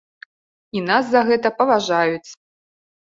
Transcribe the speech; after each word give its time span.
І 0.79 0.83
нас 0.87 1.05
за 1.11 1.21
гэта 1.29 1.47
паважаюць! 1.63 2.29